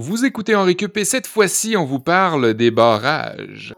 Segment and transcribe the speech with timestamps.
[0.00, 3.74] Vous écoutez en récup et cette fois-ci, on vous parle des barrages.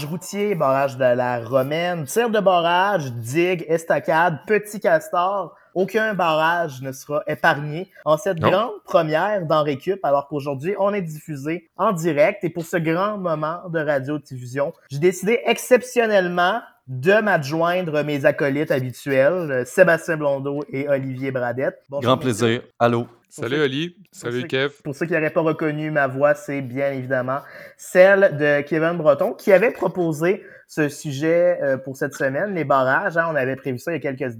[0.00, 5.54] Barrage routier, barrage de la Romaine, tir de barrage, digue, estacade, petit castor.
[5.74, 11.02] Aucun barrage ne sera épargné en cette grande première dans Récup, alors qu'aujourd'hui, on est
[11.02, 12.42] diffusé en direct.
[12.44, 19.64] Et pour ce grand moment de radiodiffusion, j'ai décidé exceptionnellement de m'adjoindre mes acolytes habituels,
[19.64, 21.78] Sébastien Blondeau et Olivier Bradette.
[21.88, 22.62] Grand plaisir.
[22.80, 23.06] Allô.
[23.28, 24.72] Salut Oli, salut Kev.
[24.82, 27.38] Pour ceux qui n'auraient pas reconnu ma voix, c'est bien évidemment
[27.76, 33.16] celle de Kevin Breton qui avait proposé ce sujet euh, pour cette semaine, les barrages.
[33.16, 34.36] Hein, on avait prévu ça il y a quelques,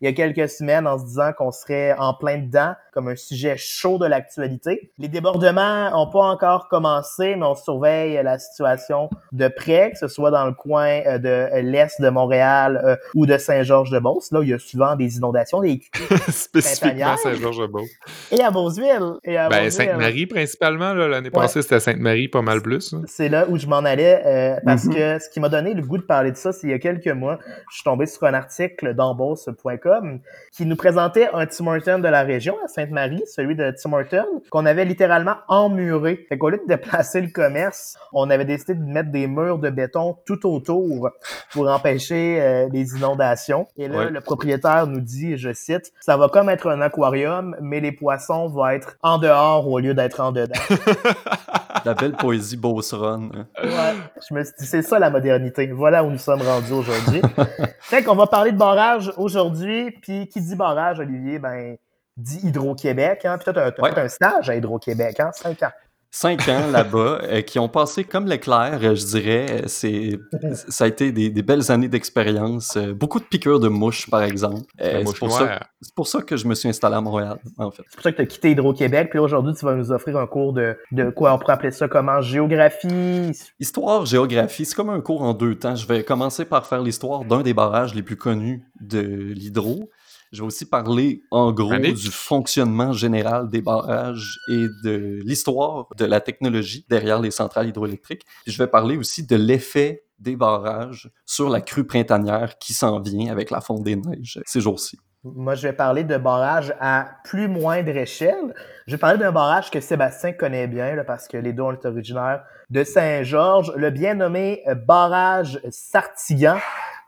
[0.00, 3.16] il y a quelques semaines en se disant qu'on serait en plein dedans comme un
[3.16, 4.90] sujet chaud de l'actualité.
[4.98, 10.08] Les débordements n'ont pas encore commencé, mais on surveille la situation de près, que ce
[10.08, 14.44] soit dans le coin euh, de l'est de Montréal euh, ou de Saint-Georges-de-Beauce, là où
[14.44, 15.82] il y a souvent des inondations, des
[16.30, 17.90] Spécifiquement Saint-Georges-de-Beauce.
[18.30, 19.16] Et à Beauceville.
[19.24, 22.94] Et à ben, Sainte-Marie principalement, l'année passée c'était Sainte-Marie pas mal plus.
[22.94, 23.02] Hein.
[23.06, 25.18] C'est là où je m'en allais parce mm-hmm.
[25.18, 26.78] que ce qui m'a donné le goût de parler de ça, c'est il y a
[26.78, 27.38] quelques mois,
[27.70, 30.20] je suis tombé sur un article d'embourse.com
[30.52, 34.42] qui nous présentait un Tim Horton de la région, à Sainte-Marie, celui de Tim Horton,
[34.50, 36.26] qu'on avait littéralement emmuré.
[36.28, 39.70] Fait qu'au lieu de déplacer le commerce, on avait décidé de mettre des murs de
[39.70, 41.10] béton tout autour
[41.52, 43.66] pour empêcher euh, les inondations.
[43.76, 47.80] Et là, le propriétaire nous dit, je cite, ça va comme être un aquarium, mais
[47.80, 50.54] les poissons vont être en dehors au lieu d'être en dedans.
[51.86, 53.30] la belle poésie Beauceron.
[53.32, 53.46] Hein.
[53.62, 53.94] Ouais,
[54.28, 55.55] je me suis dit, c'est ça la modernité.
[55.72, 57.22] Voilà où nous sommes rendus aujourd'hui.
[57.80, 61.76] fait qu'on va parler de barrage aujourd'hui, puis qui dit barrage, Olivier, ben,
[62.16, 63.24] dit Hydro-Québec.
[63.24, 63.38] Hein?
[63.38, 65.30] Puis toi, tu as, un stage à Hydro-Québec, hein?
[65.32, 65.72] Cinq ans
[66.16, 69.62] cinq ans là-bas, euh, qui ont passé comme l'éclair, euh, je dirais.
[69.66, 70.18] C'est,
[70.68, 72.76] ça a été des, belles années d'expérience.
[72.76, 74.62] Euh, beaucoup de piqûres de mouches, par exemple.
[74.80, 77.82] c'est, pour ça, c'est pour ça que je me suis installé à Montréal, en fait.
[77.88, 79.10] C'est pour ça que tu as quitté Hydro-Québec.
[79.10, 81.86] Puis aujourd'hui, tu vas nous offrir un cours de, de quoi on pourrait appeler ça
[81.86, 83.32] comment Géographie.
[83.60, 84.64] Histoire, géographie.
[84.64, 85.76] C'est comme un cours en deux temps.
[85.76, 89.90] Je vais commencer par faire l'histoire d'un des barrages les plus connus de l'hydro.
[90.32, 96.04] Je vais aussi parler en gros du fonctionnement général des barrages et de l'histoire de
[96.04, 98.26] la technologie derrière les centrales hydroélectriques.
[98.46, 103.30] je vais parler aussi de l'effet des barrages sur la crue printanière qui s'en vient
[103.30, 104.98] avec la fonte des neiges ces jours-ci.
[105.34, 108.54] Moi, je vais parler de barrages à plus moindre échelle.
[108.86, 112.44] Je vais parler d'un barrage que Sébastien connaît bien parce que les deux sont originaires
[112.70, 116.58] de Saint-Georges, le bien nommé barrage Sartigan.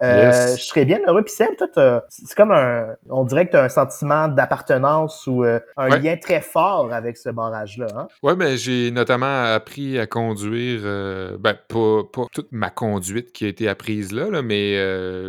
[0.03, 1.23] Euh, je serais bien heureux.
[1.23, 5.45] Puis Seb, toi, c'est comme un, on dirait que tu as un sentiment d'appartenance ou
[5.45, 7.87] euh, un lien très fort avec ce barrage-là.
[7.97, 8.09] Hein?
[8.23, 13.45] Oui, mais j'ai notamment appris à conduire, euh, ben, pas, pas, toute ma conduite qui
[13.45, 14.75] a été apprise là, là mais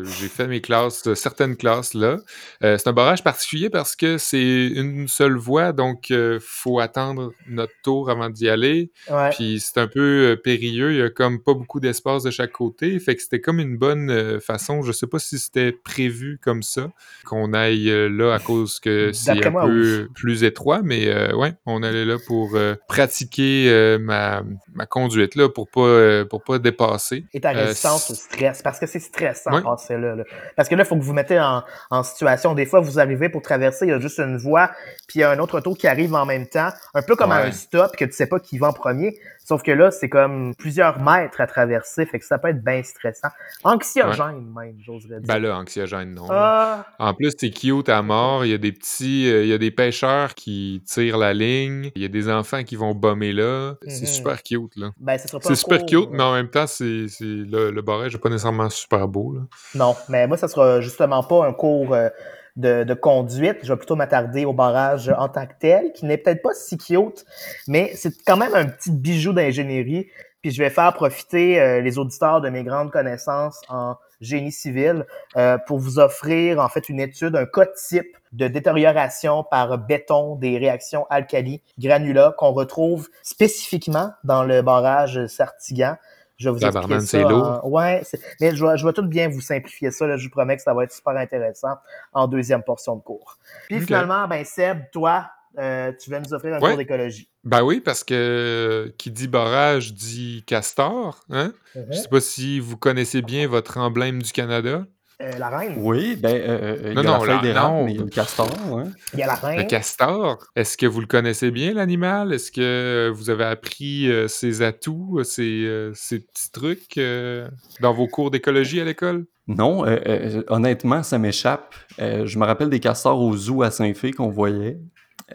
[0.04, 2.18] j'ai fait mes classes, certaines classes là.
[2.62, 7.74] c'est un barrage particulier parce que c'est une seule voie, donc il faut attendre notre
[7.84, 8.92] tour avant d'y aller.
[9.32, 13.00] Puis c'est un peu périlleux, il y a comme pas beaucoup d'espace de chaque côté,
[13.00, 16.64] fait que c'était comme une bonne façon je Je sais pas si c'était prévu comme
[16.64, 16.90] ça,
[17.26, 21.54] qu'on aille euh, là à cause que c'est un peu plus étroit, mais euh, ouais,
[21.66, 24.44] on allait là pour euh, pratiquer ma,
[24.90, 27.26] conduite, là, pour pas, pour pas dépasser.
[27.34, 30.16] Et ta résistance au stress, parce que c'est stressant de passer là,
[30.56, 32.54] Parce que là, il faut que vous mettez en, en, situation.
[32.54, 34.72] Des fois, vous arrivez pour traverser, il y a juste une voie,
[35.08, 37.32] puis il y a un autre auto qui arrive en même temps, un peu comme
[37.32, 39.18] un stop, que tu sais pas qui va en premier.
[39.50, 42.84] Sauf que là, c'est comme plusieurs mètres à traverser, fait que ça peut être bien
[42.84, 43.30] stressant.
[43.64, 45.28] Anxiogène, même, j'oserais dire.
[45.28, 46.28] Ben là, anxiogène, non.
[46.30, 46.86] Ah.
[47.00, 48.46] En plus, c'est cute à mort.
[48.46, 51.90] Il y a des petits, euh, il y a des pêcheurs qui tirent la ligne.
[51.96, 53.74] Il y a des enfants qui vont bomber là.
[53.88, 54.06] C'est mhm.
[54.06, 54.92] super cute, là.
[55.00, 58.70] Ben, c'est super cute, mais en même temps, c'est, le, le barrage n'est pas nécessairement
[58.70, 59.42] super beau, là.
[59.74, 61.96] Non, mais moi, ça sera justement pas un cours.
[61.96, 62.10] Euh,
[62.56, 63.58] de, conduite.
[63.64, 66.78] Je vais plutôt m'attarder au barrage en tant que tel, qui n'est peut-être pas si
[66.78, 67.26] cute,
[67.68, 70.08] mais c'est quand même un petit bijou d'ingénierie.
[70.42, 75.06] Puis je vais faire profiter euh, les auditeurs de mes grandes connaissances en génie civil
[75.36, 80.36] euh, pour vous offrir en fait une étude, un code type de détérioration par béton
[80.36, 85.96] des réactions alcali granulats qu'on retrouve spécifiquement dans le barrage Sartigan.
[86.40, 87.66] Je vais vous expliquer ça.
[87.66, 88.02] Ouais,
[88.40, 90.08] mais je vais, je vais tout bien vous simplifier ça.
[90.08, 90.16] Là.
[90.16, 91.76] Je vous promets que ça va être super intéressant
[92.14, 93.38] en deuxième portion de cours.
[93.68, 97.30] Puis finalement, ben Seb, toi, euh, tu viens nous offrir un cours d'écologie.
[97.44, 101.20] Ben oui, parce que qui dit barrage dit castor.
[101.30, 101.52] Hein?
[101.76, 101.86] ne mm-hmm.
[101.92, 104.86] Je sais pas si vous connaissez bien votre emblème du Canada.
[105.22, 105.74] Euh, la reine.
[105.78, 107.86] Oui, ben, euh, il y a Non, la non, feuille la- d'érable, non.
[107.86, 108.50] mais il y a le castor.
[108.74, 108.84] hein.
[109.14, 109.58] Il y a la reine.
[109.60, 112.32] Le castor, est-ce que vous le connaissez bien, l'animal?
[112.34, 117.50] Est-ce que vous avez appris euh, ses atouts, ses, euh, ses petits trucs euh,
[117.82, 119.26] dans vos cours d'écologie à l'école?
[119.48, 121.76] Non, euh, euh, honnêtement, ça m'échappe.
[122.00, 124.78] Euh, je me rappelle des castors au zoo à Saint-Fé qu'on voyait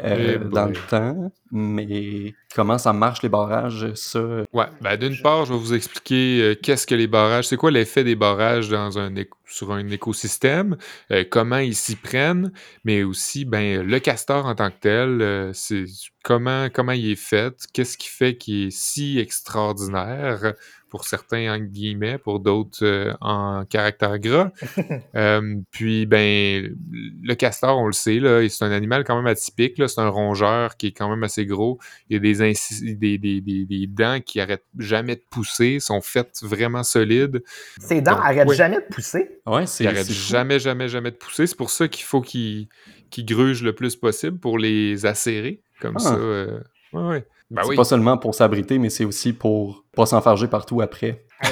[0.03, 0.73] euh, Eh dans boy.
[0.73, 4.21] le temps, mais comment ça marche les barrages, ça...
[4.53, 7.71] Ouais, ben d'une part, je vais vous expliquer euh, qu'est-ce que les barrages, c'est quoi
[7.71, 9.15] l'effet des barrages dans un
[9.47, 10.77] sur un écosystème,
[11.13, 12.51] euh, comment ils s'y prennent,
[12.85, 15.85] mais aussi ben le castor en tant que tel, euh, c'est
[16.25, 20.55] comment comment il est fait, qu'est-ce qui fait qu'il est si extraordinaire
[20.95, 24.53] pour certains en guillemets, pour d'autres euh, en caractère gras.
[25.17, 26.75] Euh, puis ben
[27.23, 30.09] le castor, on le sait là, c'est un animal quand même atypique là, c'est un
[30.09, 31.79] rongeur qui est quand même assez gros.
[32.09, 35.81] Il y a des, inci- des, des, des, des dents qui arrêtent jamais de pousser,
[35.81, 37.43] sont faites vraiment solides.
[37.81, 38.57] Ses dents Donc, arrêtent oui.
[38.57, 39.41] jamais de pousser?
[39.47, 40.29] Ouais, Qui c'est arrêtent c'est fou.
[40.33, 41.47] jamais, jamais, jamais de pousser.
[41.47, 42.69] C'est pour ça qu'il faut qu'ils
[43.11, 45.61] qu'ils grugent le plus possible pour les acérer.
[45.81, 46.01] Comme Ah.
[46.01, 46.15] ça.
[46.15, 46.61] euh,
[46.93, 47.27] Ouais, ouais.
[47.51, 47.77] Ben c'est oui.
[47.77, 51.25] pas seulement pour s'abriter, mais c'est aussi pour pas s'enfarger partout après.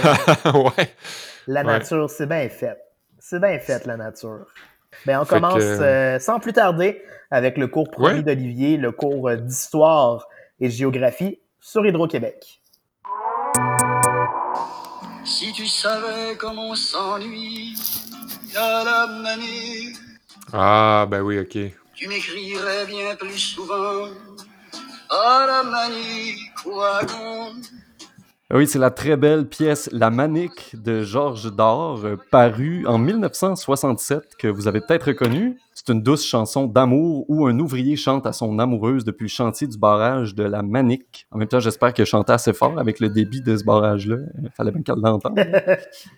[0.47, 0.89] ouais.
[1.47, 1.67] La Ouais.
[1.79, 2.77] nature, c'est bien fait.
[3.19, 4.47] C'est bien fait, la nature.
[5.07, 8.23] Ben, on Fait commence que- euh, sans plus tarder avec le cours promis Ouais.
[8.23, 10.27] d'Olivier, le cours euh, d'histoire
[10.61, 12.61] et géographie sur Hydro-Québec.
[15.25, 17.75] Si tu savais comme on s'ennuie
[18.57, 19.93] à la manée,
[20.53, 21.57] Ah, ben oui, ok.
[21.95, 24.09] tu m'écrirais bien plus souvent
[25.11, 27.65] à la manie, quoi donc?
[27.65, 27.92] Ah
[28.55, 34.37] Oui, c'est la très belle pièce La Manique de Georges Dor, euh, parue en 1967,
[34.39, 35.57] que vous avez peut-être reconnue.
[35.73, 39.67] C'est une douce chanson d'amour où un ouvrier chante à son amoureuse depuis le chantier
[39.67, 41.27] du barrage de La Manique.
[41.31, 44.17] En même temps, j'espère qu'elle chantait assez fort avec le débit de ce barrage-là.
[44.43, 45.41] Il fallait bien qu'elle l'entende.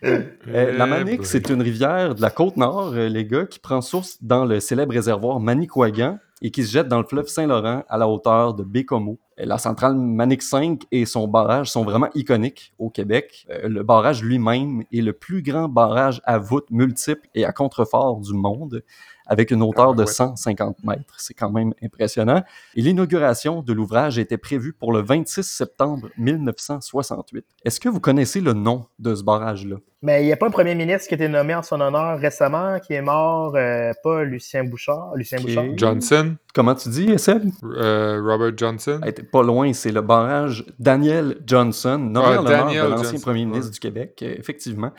[0.02, 1.26] Euh, la Manique, boy.
[1.26, 4.60] c'est une rivière de la côte nord, euh, les gars, qui prend source dans le
[4.60, 8.64] célèbre réservoir Manicouagan et qui se jette dans le fleuve Saint-Laurent à la hauteur de
[8.64, 9.18] Bécomo.
[9.40, 13.46] Euh, La centrale Manic 5 et son barrage sont vraiment iconiques au Québec.
[13.50, 18.20] Euh, le barrage lui-même est le plus grand barrage à voûte multiple et à contrefort
[18.20, 18.82] du monde,
[19.26, 20.10] avec une hauteur de ouais.
[20.10, 21.14] 150 mètres.
[21.18, 22.42] C'est quand même impressionnant.
[22.74, 27.44] Et l'inauguration de l'ouvrage était prévue pour le 26 septembre 1968.
[27.64, 29.76] Est-ce que vous connaissez le nom de ce barrage-là?
[30.02, 32.18] Mais il n'y a pas un premier ministre qui a été nommé en son honneur
[32.18, 35.12] récemment, qui est mort, euh, pas Lucien Bouchard.
[35.16, 35.40] Lucien.
[35.40, 35.64] Bouchard.
[35.76, 37.42] Johnson, Comment tu dis, Seb?
[37.64, 39.00] euh, Robert Johnson.
[39.02, 43.40] Hey, pas loin, c'est le barrage Daniel Johnson, nommé Ah, en l'honneur de l'ancien premier
[43.40, 43.46] ouais.
[43.46, 44.92] ministre du Québec, euh, effectivement.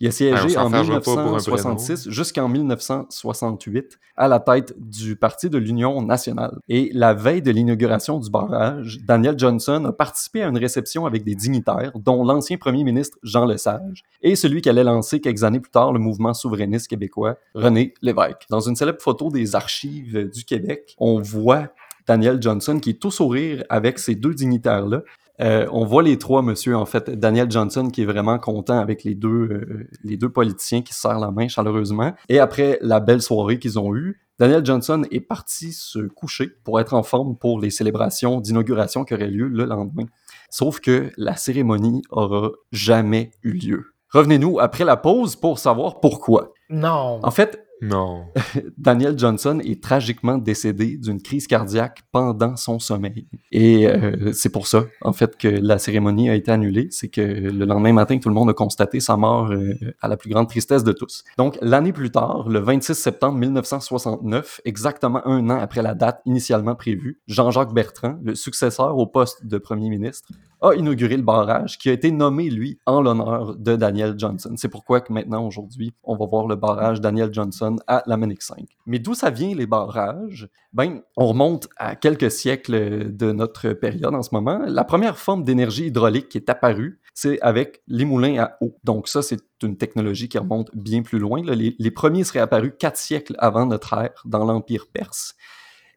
[0.00, 0.84] Il a Ah, siégé s'en en prénom.
[0.96, 6.58] 1966 jusqu'en 1968 à la tête du Parti de l'Union nationale.
[6.68, 11.24] Et la veille de l'inauguration du barrage, Daniel Johnson a participé à une réception avec
[11.24, 15.60] des dignitaires, dont l'ancien premier ministre Jean Lesage et celui qui allait lancer quelques années
[15.60, 18.46] plus tard le mouvement souverainiste québécois, René Lévesque.
[18.50, 21.68] Dans une célèbre photo des archives du Québec, on voit
[22.06, 25.02] Daniel Johnson qui est tout sourire avec ces deux dignitaires-là.
[25.40, 27.10] Euh, on voit les trois, monsieur, en fait.
[27.10, 31.00] Daniel Johnson qui est vraiment content avec les deux, euh, les deux politiciens qui se
[31.00, 32.12] serrent la main chaleureusement.
[32.28, 36.80] Et après la belle soirée qu'ils ont eue, Daniel Johnson est parti se coucher pour
[36.80, 40.06] être en forme pour les célébrations d'inauguration qui auraient lieu le lendemain.
[40.50, 43.84] Sauf que la cérémonie aura jamais eu lieu.
[44.12, 46.52] Revenez-nous après la pause pour savoir pourquoi.
[46.68, 47.20] Non.
[47.22, 48.26] En fait, Non.
[48.78, 53.26] Daniel Johnson est tragiquement décédé d'une crise cardiaque pendant son sommeil.
[53.52, 56.88] Et euh, c'est pour ça, en fait, que la cérémonie a été annulée.
[56.90, 60.16] C'est que le lendemain matin, tout le monde a constaté sa mort euh, à la
[60.16, 61.24] plus grande tristesse de tous.
[61.38, 66.74] Donc, l'année plus tard, le 26 septembre 1969, exactement un an après la date initialement
[66.74, 70.28] prévue, Jean-Jacques Bertrand, le successeur au poste de premier ministre,
[70.60, 74.54] a inauguré le barrage qui a été nommé, lui, en l'honneur de Daniel Johnson.
[74.56, 78.42] C'est pourquoi que maintenant, aujourd'hui, on va voir le barrage Daniel Johnson à la Manic
[78.42, 78.64] 5.
[78.86, 80.48] Mais d'où ça vient, les barrages?
[80.72, 84.60] Ben, on remonte à quelques siècles de notre période en ce moment.
[84.66, 88.76] La première forme d'énergie hydraulique qui est apparue, c'est avec les moulins à eau.
[88.84, 91.42] Donc ça, c'est une technologie qui remonte bien plus loin.
[91.44, 91.54] là.
[91.54, 95.34] Les, les premiers seraient apparus quatre siècles avant notre ère dans l'Empire perse.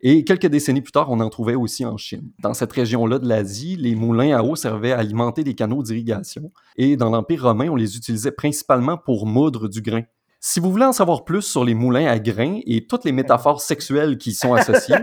[0.06, 2.30] Et quelques décennies plus tard, on en trouvait aussi en Chine.
[2.40, 6.52] Dans cette région-là de l'Asie, les moulins à eau servaient à alimenter des canaux d'irrigation.
[6.76, 10.02] Et dans l'Empire romain, on les utilisait principalement pour moudre du grain.
[10.42, 13.62] Si vous voulez en savoir plus sur les moulins à grains et toutes les métaphores
[13.62, 14.98] sexuelles qui y sont associées,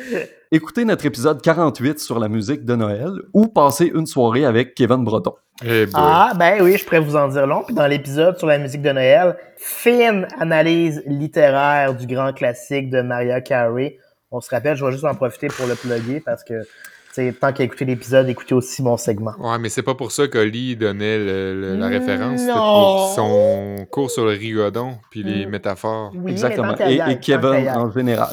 [0.50, 5.04] écoutez notre épisode 48 sur la musique de Noël ou passez une soirée avec Kevin
[5.04, 5.34] Breton.
[5.62, 5.92] Eh boy.
[5.94, 7.62] Ah, ben oui, je pourrais vous en dire long.
[7.62, 13.02] Puis dans l'épisode sur la musique de Noël, fine analyse littéraire du grand classique de
[13.02, 13.98] Maria Carey.
[14.30, 16.54] On se rappelle, je vais juste en profiter pour le plugger parce que
[17.40, 19.32] tant qu'à écouter l'épisode, écoutez aussi mon segment.
[19.38, 22.40] Ouais, mais c'est pas pour ça qu'Oli donnait la référence.
[22.40, 22.58] C'était Non.
[22.58, 25.50] pour son cours sur le rigodon puis les Mm.
[25.50, 26.12] métaphores.
[26.14, 26.76] Oui, Exactement.
[26.78, 28.28] Et, et Kevin en général.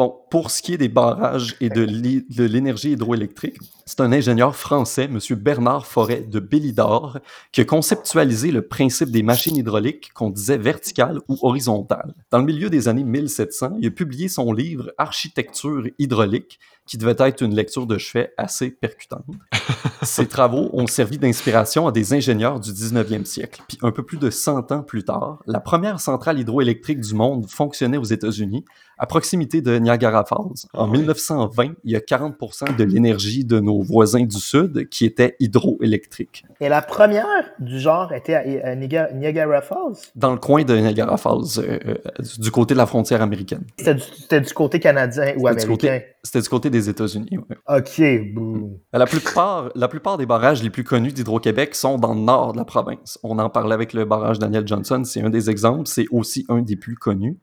[0.00, 5.10] Bon, pour ce qui est des barrages et de l'énergie hydroélectrique, c'est un ingénieur français,
[5.12, 5.18] M.
[5.36, 7.18] Bernard Forêt de Bélidor,
[7.52, 12.14] qui a conceptualisé le principe des machines hydrauliques qu'on disait verticales ou horizontales.
[12.30, 17.14] Dans le milieu des années 1700, il a publié son livre Architecture hydraulique, qui devait
[17.18, 19.24] être une lecture de chevet assez percutante.
[20.02, 23.62] Ces travaux ont servi d'inspiration à des ingénieurs du 19e siècle.
[23.68, 27.48] Puis un peu plus de 100 ans plus tard, la première centrale hydroélectrique du monde
[27.48, 28.64] fonctionnait aux États-Unis,
[29.00, 30.68] à proximité de Niagara Falls.
[30.74, 30.98] En Ah oui.
[30.98, 36.44] 1920, il y a 40% de l'énergie de nos voisins du Sud qui était hydroélectrique.
[36.60, 37.24] Et la première
[37.58, 39.96] du genre était à, Niagara, Falls?
[40.14, 41.94] Dans le coin de Niagara Falls, euh, euh,
[42.38, 43.64] du côté de la frontière américaine.
[43.78, 46.00] C'était du, côté canadien ou américain?
[46.22, 47.38] C'était du côté des États-Unis.
[47.38, 47.56] ouais.
[47.78, 48.78] Ok, bouh.
[48.92, 52.58] La plupart, la plupart des barrages les plus connus d'Hydro-Québec sont dans le nord de
[52.58, 53.18] la province.
[53.22, 56.60] On en parlait avec le barrage Daniel Johnson, c'est un des exemples, c'est aussi un
[56.60, 57.38] des plus connus.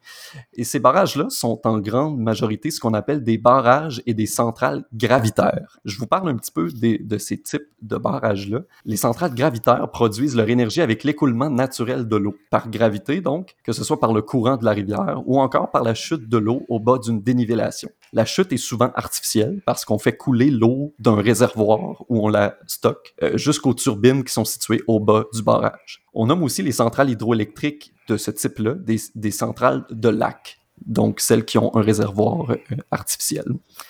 [0.53, 4.83] Et ces barrages-là sont en grande majorité ce qu'on appelle des barrages et des centrales
[4.93, 5.79] gravitaires.
[5.85, 8.59] Je vous parle un petit peu des- de ces types de barrages-là.
[8.85, 13.71] Les centrales gravitaires produisent leur énergie avec l'écoulement naturel de l'eau, par gravité donc, que
[13.71, 16.61] ce soit par le courant de la rivière ou encore par la chute de l'eau
[16.69, 17.89] au bas d'une dénivellation.
[18.13, 22.57] La chute est souvent artificielle parce qu'on fait couler l'eau d'un réservoir où on la
[22.67, 26.03] stocke euh, jusqu'aux turbines qui sont situées au bas du barrage.
[26.13, 31.19] On nomme aussi les centrales hydroélectriques de ce type-là des, des centrales de lac, donc
[31.19, 32.57] celles qui ont un réservoir euh,
[32.91, 33.45] artificiel.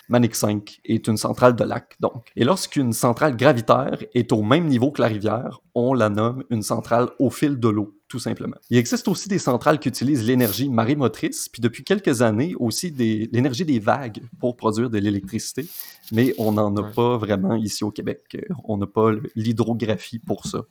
[0.10, 2.32] Manic 5 est une centrale de lac, donc.
[2.36, 6.64] Et lorsqu'une centrale gravitaire est au même niveau que la rivière, on la nomme une
[6.64, 8.56] centrale au fil de l'eau, tout simplement.
[8.70, 13.66] Il existe aussi des centrales qui utilisent l'énergie marémotrice, puis depuis quelques années aussi l'énergie
[13.66, 15.68] des vagues pour produire de l'électricité,
[16.12, 18.22] mais on n'en a pas vraiment ici au Québec.
[18.36, 20.64] Euh, On n'a pas l'hydrographie pour ça.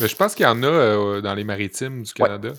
[0.00, 2.52] Mais je pense qu'il y en a euh, dans les maritimes du Canada.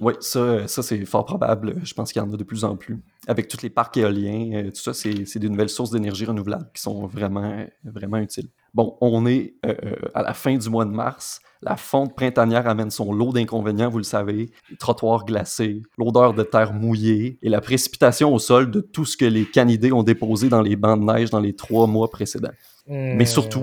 [0.00, 1.76] Oui, ça, ça c'est fort probable.
[1.84, 3.00] Je pense qu'il y en a de plus en plus.
[3.26, 6.82] Avec tous les parcs éoliens, euh, tout ça, c'est des nouvelles sources d'énergie renouvelable qui
[6.82, 8.48] sont vraiment, vraiment utiles.
[8.74, 11.40] Bon, on est euh, euh, à la fin du mois de mars.
[11.62, 14.50] La fonte printanière amène son lot d'inconvénients, vous le savez.
[14.70, 19.16] Les trottoirs glacés, l'odeur de terre mouillée et la précipitation au sol de tout ce
[19.16, 22.52] que les canidés ont déposé dans les bancs de neige dans les trois mois précédents.
[22.86, 23.62] Mais surtout,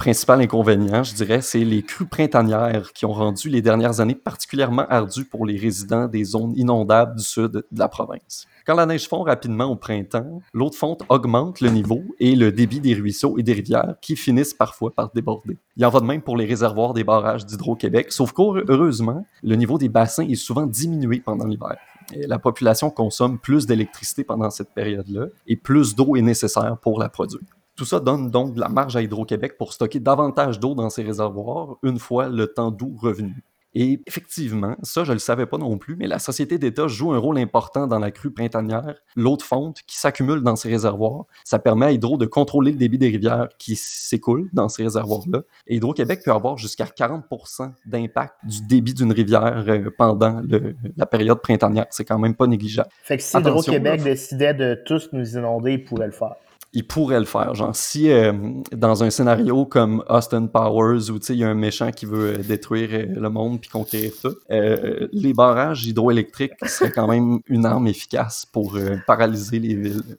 [0.00, 4.86] principal inconvénient, je dirais, c'est les crues printanières qui ont rendu les dernières années particulièrement
[4.88, 8.46] ardues pour les résidents des zones inondables du sud de la province.
[8.64, 12.50] Quand la neige fond rapidement au printemps, l'eau de fonte augmente le niveau et le
[12.50, 15.58] débit des ruisseaux et des rivières qui finissent parfois par déborder.
[15.76, 19.76] Il en va de même pour les réservoirs des barrages d'Hydro-Québec, sauf qu'heureusement, le niveau
[19.76, 21.76] des bassins est souvent diminué pendant l'hiver.
[22.14, 26.98] Et la population consomme plus d'électricité pendant cette période-là et plus d'eau est nécessaire pour
[26.98, 27.42] la produire.
[27.80, 31.02] Tout ça donne donc de la marge à Hydro-Québec pour stocker davantage d'eau dans ses
[31.02, 33.42] réservoirs une fois le temps doux revenu.
[33.74, 37.16] Et effectivement, ça je le savais pas non plus, mais la société d'État joue un
[37.18, 38.96] rôle important dans la crue printanière.
[39.16, 42.76] L'eau de fonte qui s'accumule dans ces réservoirs, ça permet à Hydro de contrôler le
[42.76, 45.40] débit des rivières qui s'écoulent dans ces réservoirs-là.
[45.66, 51.06] Et Hydro-Québec peut avoir jusqu'à 40% d'impact du débit d'une rivière euh, pendant le- la
[51.06, 51.86] période printanière.
[51.88, 52.90] C'est quand même pas négligeable.
[53.04, 53.30] Fait que si
[53.70, 56.34] Hydro-Québec décidait de tous nous inonder, il pourrait le faire.
[56.72, 57.54] Il pourrait le faire.
[57.54, 58.32] Genre, si euh,
[58.72, 62.38] dans un scénario comme Austin Powers, où il y a un méchant qui veut euh,
[62.38, 67.66] détruire euh, le monde puis conquérir tout, euh, les barrages hydroélectriques seraient quand même une
[67.66, 70.16] arme efficace pour euh, paralyser les villes.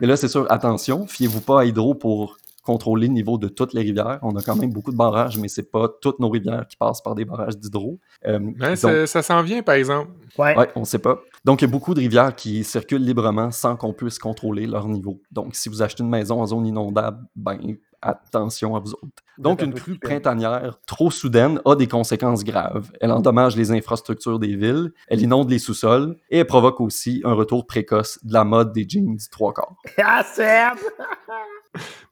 [0.00, 3.72] Mais là, c'est sûr, attention, fiez-vous pas à Hydro pour contrôler le niveau de toutes
[3.72, 4.18] les rivières.
[4.22, 7.02] On a quand même beaucoup de barrages, mais c'est pas toutes nos rivières qui passent
[7.02, 7.98] par des barrages d'hydro.
[8.26, 10.10] Euh, donc- ça, s'en vient, par exemple.
[10.38, 10.56] Ouais.
[10.56, 11.20] Ouais, on sait pas.
[11.44, 14.86] Donc, il y a beaucoup de rivières qui circulent librement sans qu'on puisse contrôler leur
[14.88, 15.20] niveau.
[15.30, 19.22] Donc, si vous achetez une maison en zone inondable, ben, attention à vous autres.
[19.38, 22.90] Donc, une crue printanière trop soudaine a des conséquences graves.
[23.00, 27.32] Elle endommage les infrastructures des villes, elle inonde les sous-sols et elle provoque aussi un
[27.32, 29.76] retour précoce de la mode des jeans trois quarts.
[30.02, 30.74] Ah!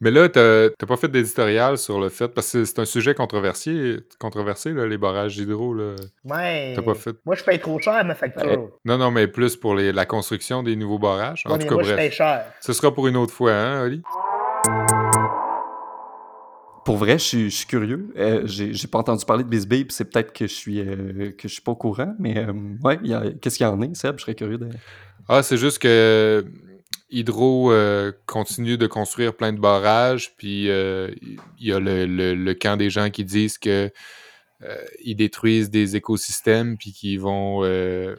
[0.00, 3.14] Mais là, t'as t'as pas fait d'éditorial sur le fait, parce que c'est un sujet
[3.14, 5.74] controversé, controversé là, les barrages hydro.
[5.74, 5.96] Là.
[6.24, 6.72] Ouais.
[6.76, 7.16] T'as pas fait.
[7.26, 8.70] Moi, je paye trop cher ma facture.
[8.84, 11.42] Non, non, mais plus pour les- la construction des nouveaux barrages.
[11.46, 12.44] En tout cas, moi, je paye cher.
[12.60, 14.02] Ce sera pour une autre fois, hein, Oli?
[16.84, 18.08] Pour vrai, je suis, je suis curieux.
[18.16, 21.46] Euh, j'ai pas entendu parler de Bisbee, puis c'est peut-être que je suis euh, que
[21.46, 22.98] je suis pas au courant, mais euh, ouais,
[23.42, 24.14] qu'est-ce qu'il y en est, Seb?
[24.18, 24.70] Je serais curieux de.
[25.28, 26.46] Ah, c'est juste que
[27.10, 31.10] Hydro euh, continue de construire plein de barrages, puis euh,
[31.58, 33.90] il y a le, le- le camp des gens qui disent que
[34.62, 37.62] euh, ils détruisent des écosystèmes, puis qu'ils vont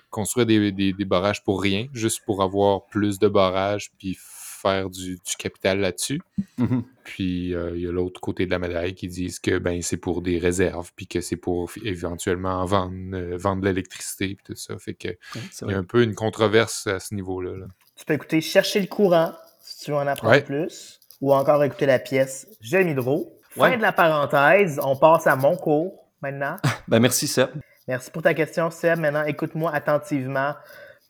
[0.10, 4.89] construire des, des- des barrages pour rien, juste pour avoir plus de barrages, puis faire
[4.89, 6.22] du, du capital là-dessus.
[6.58, 6.84] Mhm.
[7.03, 10.22] Puis il y a l'autre côté de la médaille qui disent que ben c'est pour
[10.22, 14.77] des réserves, puis que c'est pour éventuellement vendre, vendre de l'électricité, puis tout ça.
[14.77, 17.55] Fait que Ouais, il y a un peu une controverse à ce niveau-là.
[17.55, 17.67] là.
[18.00, 20.41] Tu peux écouter Chercher le courant si tu veux en apprendre Ouais.
[20.41, 23.34] plus, ou encore écouter la pièce J'aime Hydro.
[23.51, 23.77] Fin Ouais.
[23.77, 26.56] de la parenthèse, on passe à mon cours maintenant.
[26.88, 27.50] Ben, merci, Seb.
[27.89, 29.00] Merci pour ta question, Seb.
[29.00, 30.53] Maintenant, écoute-moi attentivement.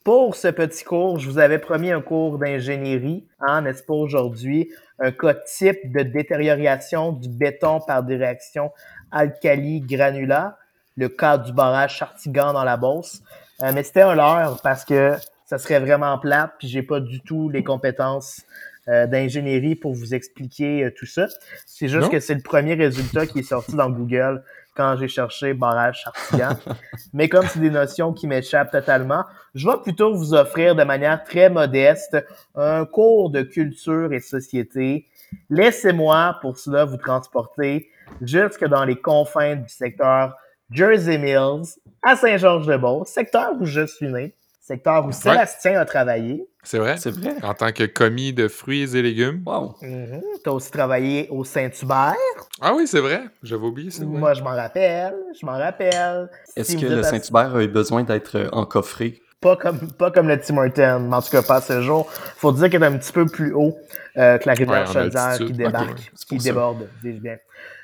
[0.04, 4.72] Pour ce petit cours, je vous avais promis un cours d'ingénierie, hein, n'est-ce pas, aujourd'hui?
[4.98, 8.72] Un cas type de détérioration du béton par des réactions
[9.12, 10.58] alkali-granulats,
[10.98, 13.22] le cas du barrage Chartigan dans la Beauce.
[13.62, 15.14] Euh, mais c'était un leurre parce que
[15.50, 18.44] ça serait vraiment plate, puis j'ai pas du tout les compétences
[18.88, 21.26] euh, d'ingénierie pour vous expliquer euh, tout ça.
[21.66, 22.10] C'est juste Non.
[22.10, 24.44] que c'est le premier résultat qui est sorti dans Google
[24.76, 26.56] quand j'ai cherché barrage Chartigan.
[27.14, 29.26] Mais comme c'est des notions qui m'échappent totalement,
[29.56, 32.16] je vais plutôt vous offrir de manière très modeste
[32.54, 35.08] un cours de culture et société.
[35.50, 37.90] Laissez-moi pour cela vous transporter
[38.22, 40.36] jusque dans les confins du secteur
[40.70, 44.36] Jersey Mills à Saint-Georges-de-Beauce, secteur où je suis né,
[44.70, 46.46] secteur où Sébastien a travaillé.
[46.64, 46.98] C'est vrai?
[46.98, 47.34] C'est vrai.
[47.42, 49.42] En tant que commis de fruits et légumes.
[49.46, 49.76] Wow.
[49.82, 50.22] Mhm.
[50.44, 52.14] Tu as aussi travaillé au Saint-Hubert.
[52.62, 53.22] Ah oui, c'est vrai.
[53.42, 54.04] J'avais oublié ça.
[54.06, 55.16] Moi, je m'en rappelle.
[55.40, 56.30] Je m'en rappelle.
[56.56, 59.22] Est-ce Si que le Saint-Hubert a eu besoin d'être euh, encoffré?
[59.42, 62.06] Pas comme, pas comme le Tim Hortons, mais en tout cas pas ce jour.
[62.12, 63.76] Faut dire qu'il est un petit peu plus haut
[64.18, 65.96] euh, que la rivière Ouais, Chaudière qui ouais,
[66.28, 67.38] qui déborde, dis-je bien.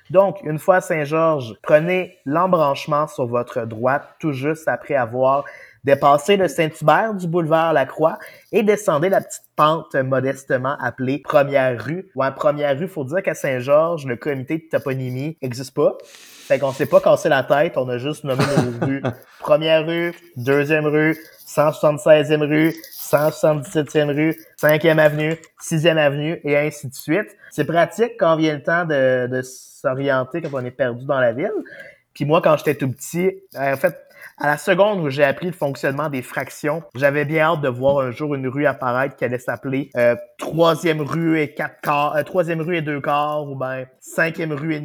[0.10, 5.46] Donc, une fois à Saint-Georges, prenez l'embranchement sur votre droite, tout juste après avoir
[5.86, 8.18] dépassé le Saint-Hubert du boulevard Lacroix
[8.52, 12.10] et descendez la petite pente modestement appelée Première rue.
[12.16, 15.96] Ouais, Première rue, faut dire qu'à Saint-Georges, le comité de toponymie n'existe pas.
[16.48, 19.04] Fait qu'on s'est pas cassé la tête, on a juste nommé nos rues.
[19.40, 26.94] Première rue, deuxième rue, 176e rue, 177e rue, 5e avenue, 6e avenue, et ainsi de
[26.94, 27.36] suite.
[27.52, 31.32] C'est pratique quand vient le temps de, de s'orienter quand on est perdu dans la
[31.32, 31.52] ville.
[32.16, 34.05] Puis moi, quand j'étais tout petit, en fait,
[34.38, 38.00] à la seconde où j'ai appris le fonctionnement des fractions, j'avais bien hâte de voir
[38.00, 42.24] un jour une rue apparaître qui allait s'appeler euh, troisième rue et quatre quarts, euh,
[42.24, 44.80] troisième rue et deux quarts, ou ben cinquième rue et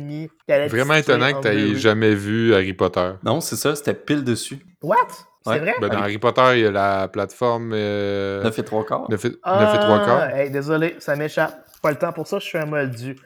[0.49, 3.11] être Vraiment étonnant que tu jamais vu Harry Potter.
[3.25, 4.59] Non, c'est ça, c'était pile dessus.
[4.83, 4.97] What?
[5.43, 5.59] C'est Ouais.
[5.59, 5.75] vrai?
[5.81, 9.07] Ben, dans Harry- Harry Potter, il y a la plateforme euh, 9 et 3 quarts.
[9.11, 10.37] 9 et, Ah, 9 et 3 quarts.
[10.37, 11.65] hey, désolé, ça m'échappe.
[11.83, 13.17] Pas le temps pour ça, je suis un moldu.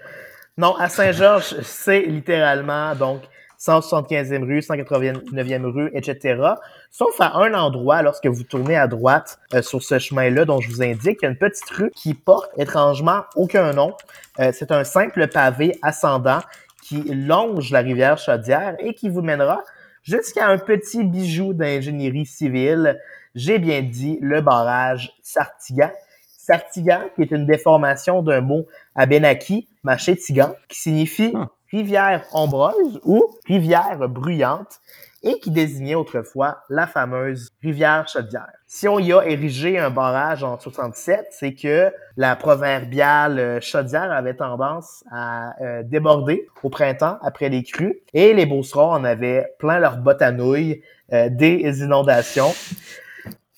[0.57, 3.23] Non, à Saint-Georges, c'est littéralement donc
[3.65, 6.43] 175e rue, 189e rue, etc.
[6.91, 10.69] Sauf à un endroit, lorsque vous tournez à droite euh, sur ce chemin-là dont je
[10.69, 13.95] vous indique, il y a une petite rue qui porte étrangement aucun nom.
[14.39, 16.41] Euh, c'est un simple pavé ascendant
[16.83, 19.63] qui longe la rivière Chaudière et qui vous mènera
[20.03, 23.01] jusqu'à un petit bijou d'ingénierie civile.
[23.35, 25.91] J'ai bien dit le barrage Sartigan.
[26.37, 31.49] Sartigan, qui est une déformation d'un mot abénaki, machétigan, qui signifie Ah.
[31.75, 34.81] Rivière ombreuse ou rivière bruyante
[35.25, 38.53] et qui désignait autrefois la fameuse rivière Chaudière.
[38.69, 44.13] Si on y a érigé un barrage en 67, c'est que la proverbiale euh, Chaudière
[44.13, 49.47] avait tendance à euh, déborder au printemps après les crues et les Beaucerons en avaient
[49.59, 50.83] plein leurs bottes à nouilles
[51.13, 52.53] euh, des inondations.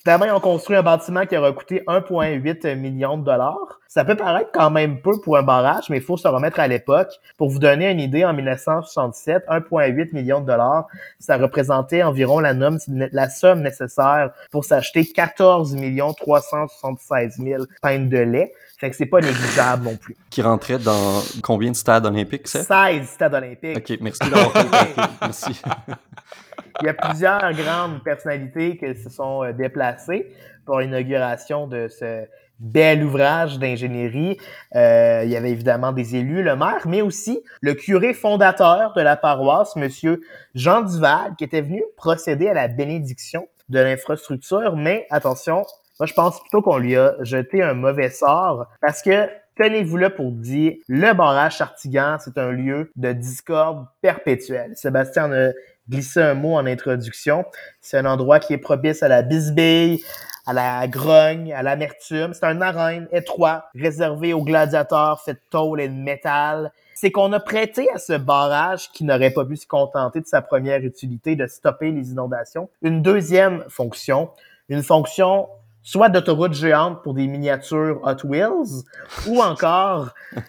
[0.06, 3.80] Finalement, ils ont construit un bâtiment qui aura coûté 1,8 million de dollars.
[3.88, 6.68] Ça peut paraître quand même peu pour un barrage, mais il faut se remettre à
[6.68, 7.08] l'époque.
[7.36, 10.86] Pour vous donner une idée, en 1967, 1,8 million de dollars,
[11.18, 15.74] ça représentait environ la, nomme- la somme nécessaire pour s'acheter 14
[16.16, 18.52] 376 000 pintes de lait.
[18.78, 20.16] Fait que c'est pas négligeable non plus.
[20.30, 22.62] Qui rentrait dans combien de stades olympiques, c'est?
[22.62, 23.76] 16 stades olympiques.
[23.78, 24.52] Ok, merci d'avoir.
[25.22, 25.60] Merci.
[26.80, 30.32] Il y a plusieurs grandes personnalités qui se sont euh, déplacées
[30.64, 32.26] pour l'inauguration de ce
[32.58, 34.38] bel ouvrage d'ingénierie.
[34.74, 39.00] Euh, il y avait évidemment des élus, le maire, mais aussi le curé fondateur de
[39.00, 40.20] la paroisse, Monsieur
[40.54, 44.76] Jean Duval, qui était venu procéder à la bénédiction de l'infrastructure.
[44.76, 45.64] Mais attention,
[45.98, 50.10] moi je pense plutôt qu'on lui a jeté un mauvais sort parce que Tenez-vous là
[50.10, 54.72] pour dire, le barrage Chartigan, c'est un lieu de discorde perpétuelle.
[54.76, 55.52] Sébastien en a
[55.88, 57.44] glissé un mot en introduction.
[57.80, 60.02] C'est un endroit qui est propice à la bisbille,
[60.46, 62.32] à la grogne, à l'amertume.
[62.32, 66.72] C'est un arène étroit, réservé aux gladiateurs, fait de tôle et de métal.
[66.94, 70.40] C'est qu'on a prêté à ce barrage qui n'aurait pas pu se contenter de sa
[70.40, 72.70] première utilité de stopper les inondations.
[72.82, 74.30] Une deuxième fonction,
[74.68, 75.48] une fonction
[75.82, 78.82] soit d'autoroute géante pour des miniatures Hot Wheels,
[79.28, 80.08] ou encore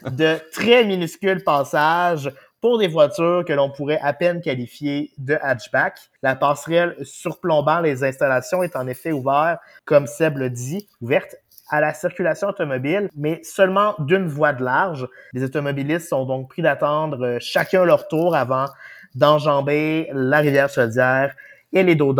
[0.09, 2.31] de très minuscules passages
[2.67, 5.97] pour des voitures que l'on pourrait à peine qualifier de hatchback.
[6.21, 11.37] La passerelle surplombant les installations est en effet ouverte, comme Seb l'a dit, ouverte
[11.69, 15.07] à la circulation automobile, mais seulement d'une voie de large.
[15.31, 18.65] Les automobilistes sont donc pris d'attendre euh, chacun leur tour avant
[19.15, 21.37] d'enjamber la rivière Chaudière
[21.71, 22.13] et les dos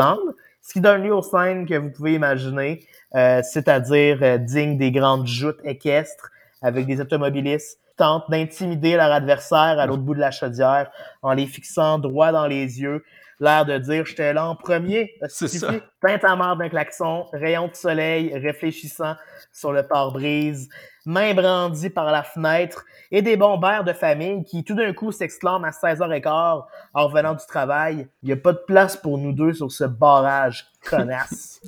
[0.62, 4.92] ce qui donne lieu aux scènes que vous pouvez imaginer, euh, c'est-à-dire euh, dignes des
[4.92, 6.32] grandes joutes équestres
[6.62, 10.90] avec des automobilistes tentent d'intimider leur adversaire à l'autre bout de la chaudière
[11.22, 13.04] en les fixant droit dans les yeux,
[13.40, 15.14] l'air de dire j'étais là en premier.
[15.28, 15.72] C'est ça.
[16.02, 19.16] Teinte à mort d'un klaxon, rayon de soleil réfléchissant
[19.52, 20.70] sur le pare-brise,
[21.06, 25.66] main brandie par la fenêtre et des bombères de famille qui tout d'un coup s'exclament
[25.66, 28.08] à 16h15 en revenant du travail.
[28.22, 31.62] Il n'y a pas de place pour nous deux sur ce barrage, connasse.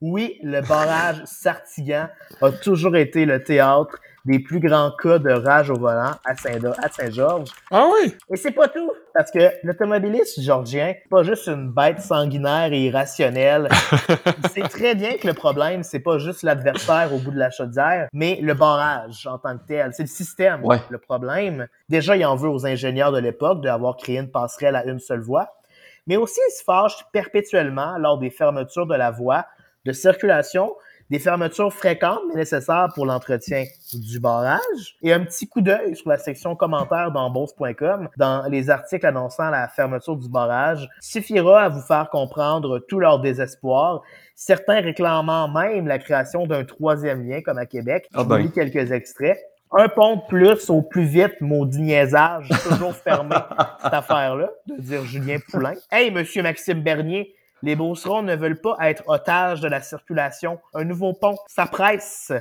[0.00, 2.08] Oui, le barrage Sartigan
[2.42, 6.72] a toujours été le théâtre des plus grands cas de rage au volant à Saint-
[6.82, 7.48] à Saint-Georges.
[7.70, 8.12] Ah oui?
[8.30, 13.68] Et c'est pas tout, parce que l'automobiliste georgien, pas juste une bête sanguinaire et irrationnelle.
[14.44, 17.50] Il sait très bien que le problème, c'est pas juste l'adversaire au bout de la
[17.50, 19.92] chaudière, mais le barrage en tant que tel.
[19.94, 20.80] C'est le système, Ouais.
[20.90, 21.68] le problème.
[21.88, 25.20] Déjà, il en veut aux ingénieurs de l'époque d'avoir créé une passerelle à une seule
[25.20, 25.54] voie,
[26.08, 29.46] mais aussi il se fâche perpétuellement lors des fermetures de la voie
[29.84, 30.74] de circulation,
[31.10, 34.96] des fermetures fréquentes mais nécessaires pour l'entretien du barrage.
[35.02, 39.68] Et un petit coup d'œil sur la section commentaires d'embauche.com dans les articles annonçant la
[39.68, 44.02] fermeture du barrage suffira à vous faire comprendre tout leur désespoir,
[44.34, 48.08] certains réclamant même la création d'un troisième lien comme à Québec.
[48.14, 48.36] Ah Je ben.
[48.36, 49.38] vous lis quelques extraits.
[49.72, 53.34] Un pont de plus au plus vite, maudit niaisage, toujours fermé,
[53.82, 55.74] cette affaire-là, de dire Julien Poulain.
[55.90, 60.60] Hey, monsieur Maxime Bernier, les Beaucerons ne veulent pas être otages de la circulation.
[60.74, 62.32] Un nouveau pont, ça presse.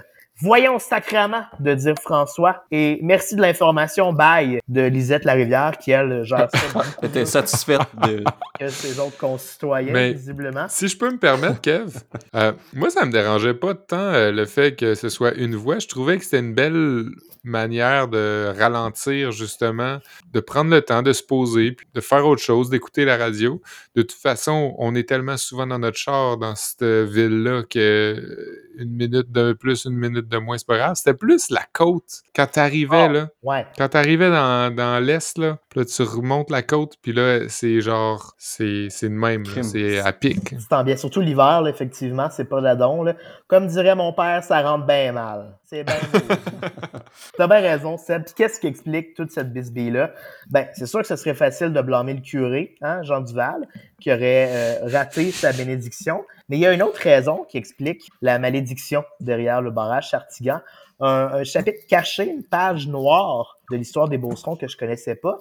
[0.41, 2.65] Voyons sacrément, de dire François.
[2.69, 6.82] Et merci de l'information, bye, de Lisette Larivière, qui, elle, gère ça
[7.15, 8.24] mieux satisfaite de.
[8.60, 10.65] que ses autres concitoyens, Mais- visiblement.
[10.67, 12.00] Si je peux me permettre, Kev,
[12.36, 15.80] euh, moi, ça me dérangeait pas tant euh, le fait que ce soit une voix.
[15.80, 17.06] Je trouvais que c'était une belle
[17.45, 20.00] manière de ralentir, justement,
[20.34, 23.62] de prendre le temps de se poser, puis de faire autre chose, d'écouter la radio.
[23.95, 28.89] De toute façon, on est tellement souvent dans notre char dans cette ville-là que une
[28.89, 30.95] minute de plus, une minute de moins, c'est pas grave.
[30.95, 32.21] C'était plus la côte.
[32.35, 33.11] Quand t'arrivais, Oh.
[33.11, 33.65] là, Ouais.
[33.77, 37.81] quand t'arrivais dans, dans l'Est, là, puis là, tu remontes la côte, puis là, c'est
[37.81, 40.49] genre, c'est c'est le même, c'est à pic.
[40.49, 40.95] Tu t'en viens.
[40.97, 43.03] Surtout l'hiver, là, effectivement, c'est pas d'adon.
[43.03, 43.13] Là.
[43.47, 45.57] Comme dirait mon père, ça rentre bien mal.
[45.65, 45.95] C'est bien
[47.38, 48.23] T'as bien raison, Seb.
[48.25, 50.11] Puis qu'est-ce qui explique toute cette bisbille-là?
[50.49, 53.67] Ben, c'est sûr que ce serait facile de blâmer le curé, hein, Jean Duval,
[53.99, 56.23] qui aurait euh, raté sa bénédiction.
[56.49, 60.60] Mais il y a une autre raison qui explique la malédiction derrière le barrage Chartigan.
[60.99, 65.39] Un, un chapitre caché, une page noire de l'histoire des Beaucerons que je connaissais pas.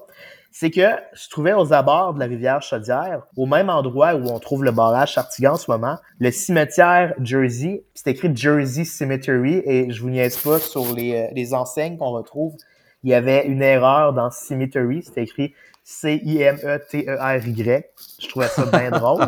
[0.50, 4.38] C'est que se trouvait aux abords de la rivière Chaudière, au même endroit où on
[4.38, 7.84] trouve le barrage Chartigan en ce moment, le cimetière Jersey.
[7.94, 12.10] C'est écrit Jersey Cemetery et je vous niaise pas sur les, euh, les enseignes qu'on
[12.10, 12.54] retrouve.
[13.02, 17.84] Il y avait une erreur dans Cemetery, c'était écrit C-I-M-E-T-E-R-Y.
[18.20, 19.26] Je trouvais ça bien drôle.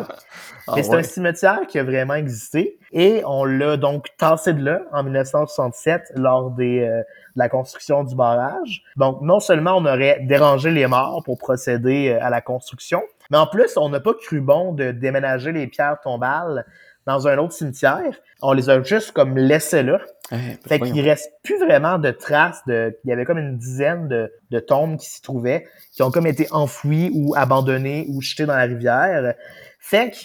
[0.67, 0.97] Ah Mais c'est ouais.
[0.97, 6.13] un cimetière qui a vraiment existé et on l'a donc tassé de là en 1967
[6.15, 7.03] lors des, euh, de
[7.35, 8.83] la construction du barrage.
[8.95, 13.37] Donc non seulement on aurait dérangé les morts pour procéder euh, à la construction, mais
[13.37, 16.65] en plus on n'a pas cru bon de déménager les pierres tombales
[17.07, 18.19] dans un autre cimetière.
[18.41, 19.99] On les a juste comme laissées là.
[20.31, 20.35] Eh,
[20.67, 22.99] Fait qu'il reste plus vraiment de traces de.
[23.05, 26.27] Il y avait comme une dizaine de, de tombes qui s'y trouvaient, qui ont comme
[26.27, 29.33] été enfouies ou abandonnées ou jetées dans la rivière.
[29.79, 30.17] Fait que,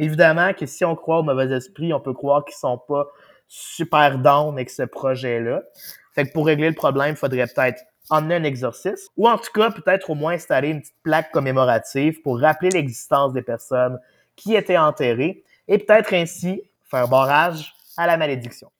[0.00, 3.08] évidemment, que si on croit au mauvais esprit, on peut croire qu'ils sont pas
[3.48, 5.62] super down avec ce projet-là.
[6.14, 9.52] Fait que pour régler le problème, il faudrait peut-être emmener un exorcisme, ou en tout
[9.52, 13.98] cas, peut-être au moins installer une petite plaque commémorative pour rappeler l'existence des personnes
[14.36, 18.70] qui étaient enterrées, et peut-être ainsi faire barrage à la malédiction.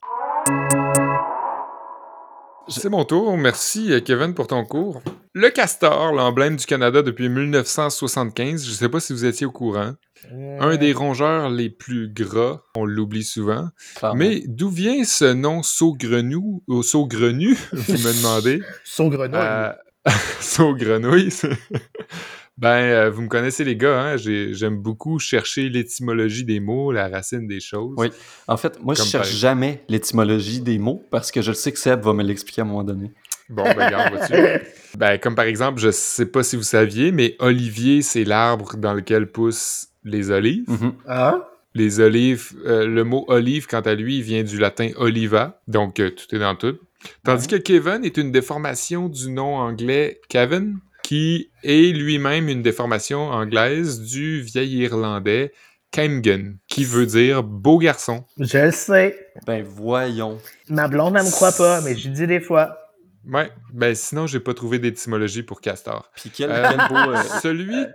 [2.69, 3.37] C'est mon tour.
[3.39, 5.01] Merci, euh, Kevin, pour ton cours.
[5.33, 9.51] Le castor, l'emblème du Canada depuis 1975, je ne sais pas si vous étiez au
[9.51, 9.93] courant.
[10.33, 13.69] Un des rongeurs les plus gras, on l'oublie souvent.
[13.97, 14.19] Clairement.
[14.19, 18.61] Mais d'où vient ce nom saugrenou ou saugrenu, vous me demandez?
[18.85, 19.39] Saugrenouille.
[19.41, 19.73] Euh,
[20.41, 21.33] Saugrenouille.
[22.59, 24.17] Ben, euh, vous me connaissez les gars, hein?
[24.17, 27.95] j'ai- j'aime beaucoup chercher l'étymologie des mots, la racine des choses.
[27.97, 28.09] Oui.
[28.49, 31.79] En fait, moi, je cherche par- jamais l'étymologie des mots parce que je sais que
[31.79, 33.13] Seb va me l'expliquer à un moment donné.
[33.49, 34.61] Bon, ben, regarde, vois-tu.
[34.99, 38.93] Ben, comme par exemple, je sais pas si vous saviez, mais olivier, c'est l'arbre dans
[38.93, 40.65] lequel poussent les olives.
[40.69, 40.93] Mhm.
[41.07, 41.43] Hein?
[41.75, 46.11] Les olives, euh, le mot olive, quant à lui, vient du latin oliva, donc euh,
[46.11, 46.77] tout est dans tout.
[47.25, 53.31] Tandis que Kevin est une déformation du nom anglais Kevin, qui est lui-même une déformation
[53.31, 55.53] anglaise du vieil irlandais
[55.91, 58.27] Kemgen, qui veut dire beau garçon.
[58.39, 59.19] Je le sais.
[59.47, 60.37] Ben voyons.
[60.69, 62.77] Ma blonde, elle me croit pas, mais je dis des fois.
[63.27, 66.11] Ouais, ben sinon, j'ai pas trouvé d'étymologie pour castor.
[66.15, 66.97] Puis quel, Euh, beau...
[66.97, 67.87] euh, Celui,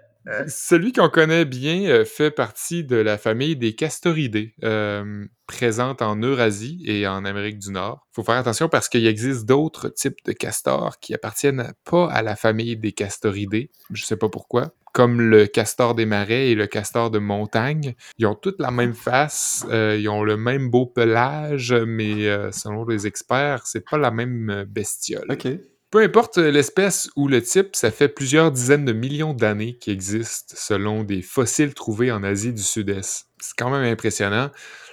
[0.48, 6.16] celui qu'on connaît bien euh, fait partie de la famille des castoridés, euh, présente en
[6.16, 8.08] Eurasie et en Amérique du Nord.
[8.12, 12.36] faut faire attention parce qu'il existe d'autres types de castors qui appartiennent pas à la
[12.36, 13.70] famille des castoridés.
[13.92, 14.74] Je sais pas pourquoi.
[14.94, 17.96] Comme le castor des marais et le castor de montagne.
[18.20, 22.52] Ils ont toutes la même face, euh, ils ont le même beau pelage, mais euh,
[22.52, 25.32] selon les experts, c'est pas la même euh, bestiole.
[25.32, 25.48] OK.
[25.94, 29.94] Peu importe euh, l'espèce ou le type, ça fait plusieurs dizaines de millions d'années qu'il
[29.94, 33.28] existe selon des fossiles trouvés en Asie du Sud-Est.
[33.40, 34.50] C'est quand même impressionnant.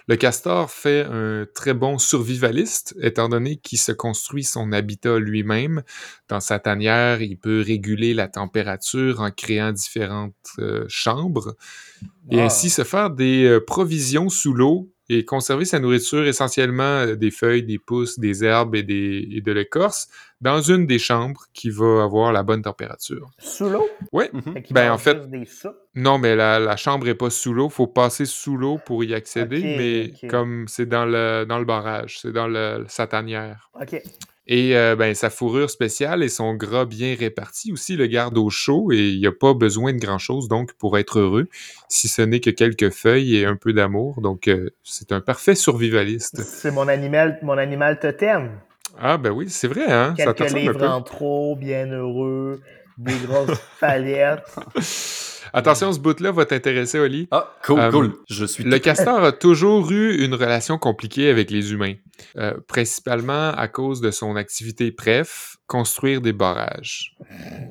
[0.09, 5.85] Le castor fait un très bon survivaliste, étant donné qu'il se construit son habitat lui-même.
[6.29, 11.57] Dans sa tanière, il peut réguler la température en créant différentes euh, chambres
[12.31, 17.16] et ainsi se faire des euh, provisions sous l'eau et conserver sa nourriture essentiellement euh,
[17.16, 20.09] des feuilles, des pousses, des herbes et, des, et de l'écorce
[20.40, 23.29] dans une des chambres qui va avoir la bonne température.
[23.38, 23.88] Sous l'eau?
[24.12, 24.27] Oui.
[24.55, 25.44] Fait qu'il Ben, en fait- des
[25.96, 27.68] non, mais la, la chambre est pas sous l'eau.
[27.68, 29.61] faut passer sous l'eau pour y accéder,
[30.23, 33.70] mais comme c'est dans le, dans le barrage, c'est dans le, sa tanière.
[33.81, 34.01] OK.
[34.53, 38.51] Et euh, ben, sa fourrure spéciale et son gras bien réparti aussi le garde au
[38.51, 41.47] chaud et il n'y a pas besoin de grand-chose donc pour être heureux,
[41.89, 44.21] si ce n'est que quelques feuilles et un peu d'amour.
[44.21, 46.43] Donc euh, c'est un parfait survivaliste.
[46.43, 48.51] C'est mon animal, mon animal totem.
[48.99, 50.15] Ah ben oui, c'est vrai, hein?
[50.19, 50.87] Ça te Quelques un livres peu.
[50.89, 52.61] en trop, bien heureux,
[52.98, 54.44] des grosses palettes.
[55.53, 57.26] Attention, ce bout-là va t'intéresser, Oli.
[57.33, 58.12] Ah, cool, Euh, cool.
[58.29, 61.94] Je suis Le castor a toujours eu une relation compliquée avec les humains,
[62.37, 67.16] euh, principalement à cause de son activité préf, construire des barrages.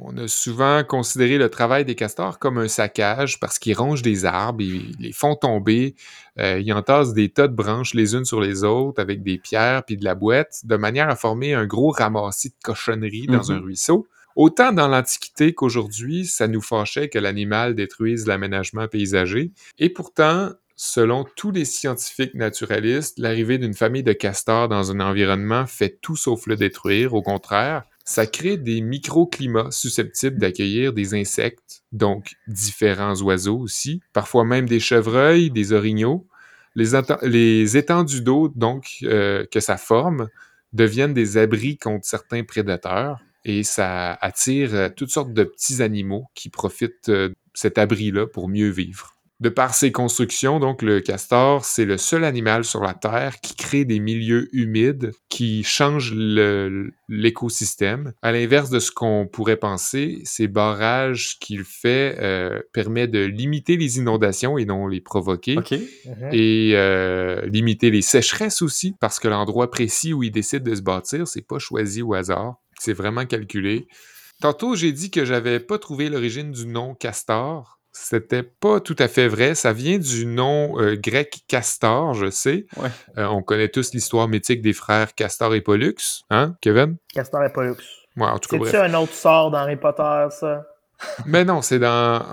[0.02, 4.26] On a souvent considéré le travail des castors comme un saccage parce qu'ils rongent des
[4.26, 5.96] arbres, ils les font tomber,
[6.38, 9.84] euh, ils entassent des tas de branches les unes sur les autres avec des pierres
[9.86, 13.52] puis de la boîte, de manière à former un gros ramassis de cochonneries dans Mhm.
[13.52, 14.06] un ruisseau.
[14.40, 19.52] Autant dans l'Antiquité qu'aujourd'hui, ça nous fâchait que l'animal détruise l'aménagement paysager.
[19.80, 25.66] Et pourtant, selon tous les scientifiques naturalistes, l'arrivée d'une famille de castors dans un environnement
[25.68, 27.16] fait tout sauf le détruire.
[27.16, 34.46] Au contraire, ça crée des microclimats susceptibles d'accueillir des insectes, donc différents oiseaux aussi, parfois
[34.46, 36.26] même des chevreuils, des orignaux.
[36.76, 40.30] Les, étendues d'eau, donc, euh, que ça forme,
[40.72, 46.26] deviennent des abris contre certains prédateurs et ça attire euh, toutes sortes de petits animaux
[46.36, 49.20] qui profitent euh, de cet abri-là pour mieux vivre.
[49.40, 53.56] De par ses constructions, donc le castor, c'est le seul animal sur la Terre qui
[53.56, 56.14] crée des milieux humides qui changent
[57.08, 58.12] l'écosystème.
[58.22, 63.78] À l'inverse de ce qu'on pourrait penser, ces barrages qu'il fait euh, permettent de limiter
[63.78, 65.72] les inondations et non les provoquer OK.
[65.72, 66.30] Mhm.
[66.34, 70.82] et euh, limiter les sécheresses aussi, parce que l'endroit précis où il décide de se
[70.82, 73.88] bâtir, c'est pas choisi au hasard, c'est vraiment calculé.
[74.42, 77.80] Tantôt, j'ai dit que j'avais pas trouvé l'origine du nom castor.
[77.92, 79.56] C'était pas tout à fait vrai.
[79.56, 82.66] Ça vient du nom euh, grec castor, je sais.
[82.78, 82.90] Ouais.
[83.18, 85.96] Euh, on connaît tous l'histoire mythique des frères Castor et Pollux,
[86.30, 86.98] hein, Kevin?
[87.14, 87.78] Castor et Pollux.
[88.16, 88.72] Ouais, en tout cas, bref.
[88.72, 90.66] C'est-tu un autre sort dans Harry Potter, ça?
[91.26, 92.24] Mais non, c'est dans.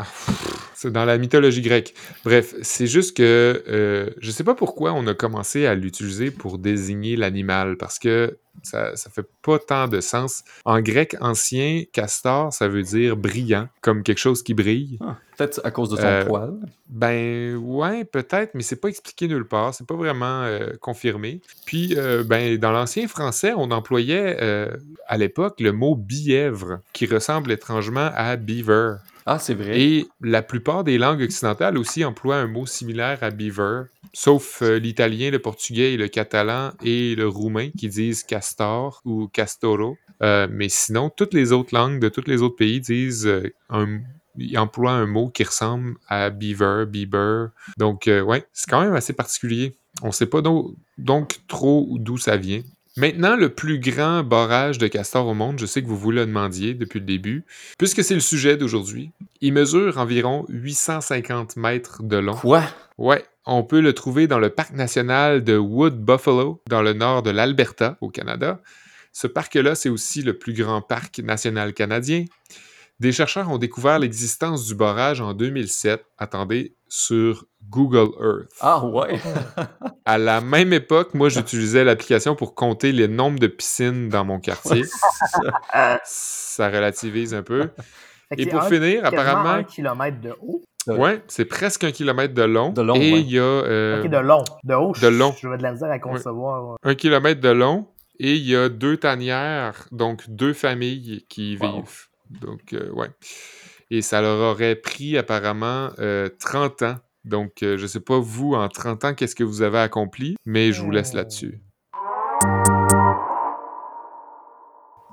[0.74, 1.94] C'est dans la mythologie grecque.
[2.22, 6.58] Bref, c'est juste que euh, je sais pas pourquoi on a commencé à l'utiliser pour
[6.58, 10.42] désigner l'animal, parce que ça, ça fait pas tant de sens.
[10.64, 14.98] En grec ancien, castor, ça veut dire brillant, comme quelque chose qui brille.
[15.00, 16.54] Ah, Peut-être à cause de son Euh, poil.
[16.88, 21.42] Ben ouais, peut-être, mais c'est pas expliqué nulle part, c'est pas vraiment euh, confirmé.
[21.66, 24.38] Puis euh, ben dans l'ancien français, on employait
[25.06, 28.96] à l'époque le mot bièvre, qui ressemble étrangement à beaver.
[29.28, 29.80] Ah, c'est vrai.
[29.80, 33.82] Et la plupart des langues occidentales aussi emploient un mot similaire à beaver,
[34.16, 39.98] sauf euh, l'italien, le portugais le catalan et le roumain qui disent castor ou castoro.
[40.22, 44.00] Euh, mais sinon, toutes les autres langues de tous les autres pays disent euh, un
[44.56, 47.48] emploient un mot qui ressemble à beaver, beaver.
[47.76, 49.78] Donc, euh, ouais, c'est quand même assez particulier.
[50.02, 52.62] On sait pas donc, donc trop d'où ça vient.
[52.98, 56.24] Maintenant, le plus grand barrage de castors au monde, je sais que vous vous le
[56.24, 57.44] demandiez depuis le début,
[57.76, 59.10] puisque c'est le sujet d'aujourd'hui.
[59.42, 62.36] Il mesure environ 850 mètres de long.
[62.36, 62.62] Quoi?
[62.96, 67.22] Ouais, on peut le trouver dans le parc national de Wood Buffalo, dans le nord
[67.22, 68.62] de l'Alberta, au Canada.
[69.12, 72.24] Ce parc-là, c'est aussi le plus grand parc national canadien.
[72.98, 78.52] Des chercheurs ont découvert l'existence du barrage en 2007, attendez, sur Google Earth.
[78.60, 79.20] Ah, ouais.
[80.06, 84.38] À la même époque, moi, j'utilisais l'application pour compter le nombre de piscines dans mon
[84.40, 84.84] quartier.
[86.04, 87.68] Ça relativise un peu.
[88.36, 90.62] Et pour un- finir, apparemment, un kilomètre de haut.
[90.86, 92.70] Ouais, c'est presque un kilomètre de long.
[92.70, 93.20] De long, et ouais.
[93.20, 94.44] il y a euh, Ok, de long.
[94.62, 95.34] De haut, de long.
[95.40, 96.64] je vais de la misère à concevoir.
[96.70, 96.76] ouais.
[96.84, 97.88] un kilomètre de long
[98.20, 101.76] et il y a deux tanières, donc deux familles qui y Wow.
[101.80, 102.06] vivent.
[102.40, 103.08] Donc, euh, ouais.
[103.90, 106.96] Et ça leur aurait pris apparemment euh, 30 ans.
[107.26, 110.72] Donc, euh, je sais pas vous, en 30 ans, qu'est-ce que vous avez accompli, mais
[110.72, 111.16] je vous laisse Hmm.
[111.16, 111.60] là-dessus.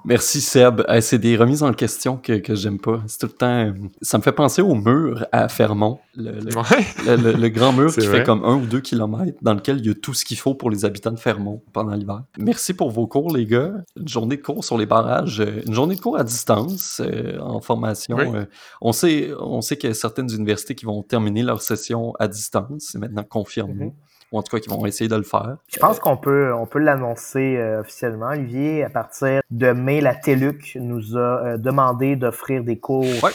[0.05, 0.81] Merci Seb.
[0.89, 3.01] Eh, c'est des remises en question que, que j'aime pas.
[3.07, 3.47] C'est tout le temps.
[3.67, 5.99] euh, Ça me fait penser au mur à Fermont.
[6.15, 6.85] Le, le- Ouais.
[7.05, 8.17] le- le- le grand mur qui vrai.
[8.19, 10.55] fait comme un ou deux kilomètres, dans lequel il y a tout ce qu'il faut
[10.55, 12.23] pour les habitants de Fermont pendant l'hiver.
[12.37, 13.71] Merci pour vos cours, les gars.
[13.95, 17.39] Une journée de cours sur les barrages, euh, une journée de cours à distance, euh,
[17.39, 18.17] en formation.
[18.17, 18.39] Oui.
[18.81, 22.27] On sait, on sait qu'il y a certaines universités qui vont terminer leur session à
[22.27, 23.85] distance, c'est maintenant confirmé.
[23.85, 23.91] Mhm.
[24.33, 25.57] Ou en tout cas, qui vont essayer de le faire.
[25.67, 28.29] Je pense qu'on peut, on peut l'annoncer euh, officiellement.
[28.29, 33.31] Olivier, à partir de mai, la TELUC nous a euh, demandé d'offrir des cours Ouais.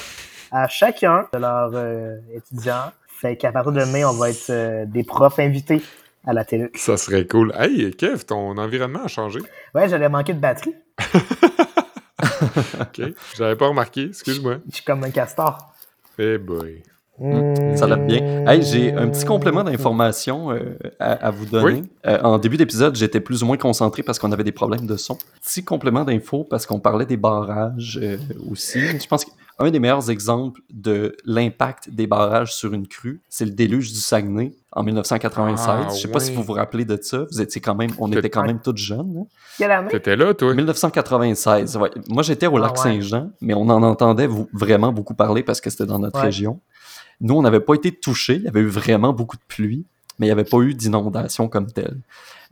[0.51, 2.91] à chacun de leurs euh, étudiants.
[3.07, 5.81] Fait qu'à partir de mai, on va être euh, des profs invités
[6.27, 6.77] à la TELUC.
[6.77, 7.53] Ça serait cool.
[7.57, 9.39] Hey, Kev, ton environnement a changé.
[9.77, 10.75] Ouais, j'allais manquer de batterie.
[12.81, 13.03] OK.
[13.37, 14.07] J'avais pas remarqué.
[14.07, 14.57] Excuse-moi.
[14.69, 15.73] Je suis comme un castor.
[16.19, 16.83] Eh boy.
[17.21, 18.47] Mm, Ça l'aide bien.
[18.47, 21.81] Hey, j'ai un petit complément d'information euh, à, à vous donner.
[21.81, 21.83] Oui.
[22.07, 24.97] Euh, en début d'épisode, j'étais plus ou moins concentré parce qu'on avait des problèmes de
[24.97, 25.19] son.
[25.43, 28.17] Petit complément d'info parce qu'on parlait des barrages euh,
[28.51, 28.81] aussi.
[28.81, 33.51] Je pense qu'un des meilleurs exemples de l'impact des barrages sur une crue, c'est le
[33.51, 35.67] déluge du Saguenay en 1996.
[35.69, 37.25] Ah, Je sais pas si vous vous rappelez de ça.
[37.33, 39.25] Vous étiez quand même, on était quand même tous jeunes.
[39.61, 39.87] hein.
[39.91, 40.55] T'étais là, toi?
[40.55, 41.77] 1996.
[41.79, 41.91] ouais.
[42.09, 42.77] Moi, j'étais au Ah lac ouais.
[42.79, 46.27] Saint-Jean, mais on en entendait vraiment beaucoup parler parce que c'était dans notre Ouais.
[46.27, 46.61] région.
[47.21, 48.37] Nous, on n'avait pas été touchés.
[48.37, 49.85] Il y avait eu vraiment beaucoup de pluie,
[50.19, 52.01] mais il n'y avait pas eu d'inondation comme telle.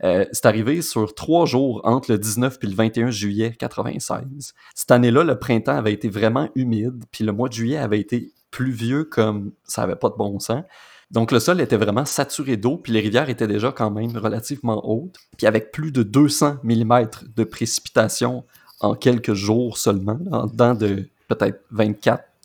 [0.03, 4.53] Euh, c'est arrivé sur trois jours entre le 19 et le 21 juillet 96.
[4.75, 8.31] Cette année-là, le printemps avait été vraiment humide, puis le mois de juillet avait été
[8.51, 10.63] pluvieux comme ça avait pas de bon sens.
[11.11, 14.87] Donc le sol était vraiment saturé d'eau, puis les rivières étaient déjà quand même relativement
[14.89, 15.17] hautes.
[15.37, 18.43] Puis avec plus de 200 mm de précipitation
[18.81, 21.63] en quelques jours seulement, en dedans de peut-être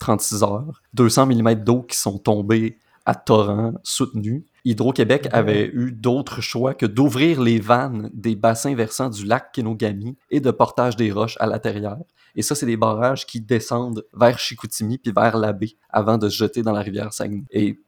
[0.03, 4.45] 24-36 heures, 200 mm d'eau qui sont tombées à torrent soutenu.
[4.65, 10.17] Hydro-Québec avait eu d'autres choix que d'ouvrir les vannes des bassins versants du lac Kenogami
[10.31, 11.99] et de portage des roches à l'intérieur.
[12.37, 16.29] Et ça, c'est des barrages qui descendent vers Chicoutimi puis vers la baie avant de
[16.29, 17.45] se jeter dans la rivière Saguenay.
[17.51, 17.83] Et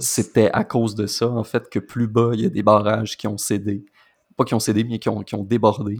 [0.00, 3.16] c'était à cause de ça, en fait, que plus bas, il y a des barrages
[3.16, 3.84] qui ont cédé.
[4.36, 5.98] Pas qui ont cédé, mais qui ont, qui ont débordé,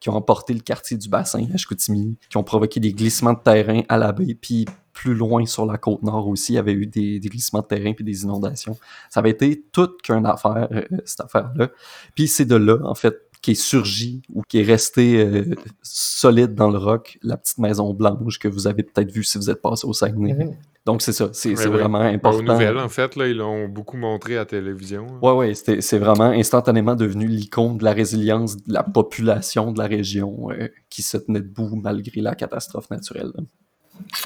[0.00, 3.40] qui ont emporté le quartier du bassin à Chicoutimi, qui ont provoqué des glissements de
[3.40, 4.34] terrain à la baie.
[4.34, 7.66] Puis plus loin sur la côte nord aussi, il y avait eu des, glissements de
[7.66, 8.78] terrain puis des inondations.
[9.10, 11.68] Ça avait été toute qu'une affaire, euh, cette affaire-là.
[12.14, 16.54] Puis c'est de là, en fait, qui est surgi ou qui est resté euh, solide
[16.54, 19.60] dans le roc, la petite maison blanche que vous avez peut-être vue si vous êtes
[19.60, 20.32] passé au Saguenay.
[20.32, 20.54] Mhm.
[20.86, 21.78] Donc c'est ça, c'est Ouais, c'est ouais.
[21.78, 22.38] vraiment important.
[22.38, 25.06] Aux nouvelles, en fait, là, ils l'ont beaucoup montré à la télévision.
[25.20, 29.78] Ouais, ouais, c'était- c'est vraiment instantanément devenu l'icône de la résilience de la population de
[29.80, 33.32] la région euh, qui se tenait debout malgré la catastrophe naturelle.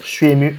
[0.03, 0.55] Je suis ému.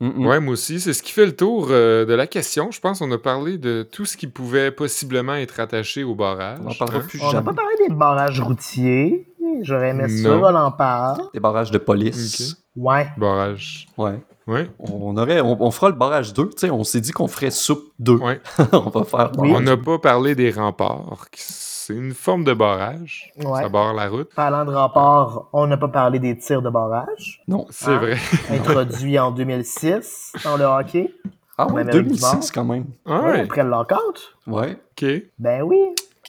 [0.00, 0.26] Mm, mm.
[0.26, 0.80] Ouais, moi aussi.
[0.80, 2.72] C'est ce qui fait le tour euh, de la question.
[2.72, 6.58] Je pense qu'on a parlé de tout ce qui pouvait possiblement être attaché au barrage.
[6.62, 7.06] On n'en parlera hein?
[7.08, 7.44] plus On n'a jamais.
[7.44, 9.28] pas parlé des barrages routiers.
[9.62, 10.42] J'aurais aimé ça, Non.
[10.42, 11.20] on en parle.
[11.32, 12.56] Des barrages de police.
[12.76, 13.06] Ouais.
[13.16, 13.86] Barrage.
[13.96, 14.20] Ouais.
[14.46, 14.68] Ouais.
[14.78, 16.46] On aurait, on, on fera le barrage 2.
[16.50, 18.14] Tu sais, on s'est dit qu'on ferait soupe 2.
[18.16, 18.40] Ouais.
[18.72, 19.52] on va faire Oui.
[19.54, 21.26] On n'a pas parlé des remparts.
[21.34, 23.30] C'est une forme de barrage.
[23.42, 23.62] Ouais.
[23.62, 24.32] Ça barre la route.
[24.34, 27.66] Parlant de rapport, on n'a pas parlé des tirs de barrage, Non.
[27.70, 27.98] C'est Ah.
[27.98, 28.16] vrai.
[28.50, 31.10] introduits en 2006 dans le hockey.
[31.56, 31.84] Ah Nord.
[31.84, 32.86] 2006 quand même.
[33.06, 33.40] Ah Ouais, ouais.
[33.42, 34.34] après le lockout.
[34.46, 34.72] Ouais.
[35.00, 35.04] OK.
[35.38, 35.78] Ben oui.